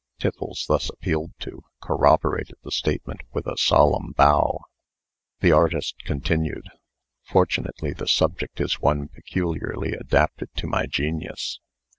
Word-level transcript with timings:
Tiffles, 0.19 0.65
thus 0.67 0.89
appealed 0.89 1.29
to, 1.41 1.61
corroborated 1.79 2.55
the 2.63 2.71
statement 2.71 3.21
with 3.33 3.45
a 3.45 3.55
solemn 3.55 4.13
bow. 4.13 4.61
The 5.41 5.51
artist 5.51 5.93
continued: 6.05 6.69
"Fortunately, 7.21 7.93
the 7.93 8.07
subject 8.07 8.59
is 8.59 8.81
one 8.81 9.09
peculiarly 9.09 9.91
adapted 9.93 10.49
to 10.55 10.65
my 10.65 10.87
genius. 10.87 11.59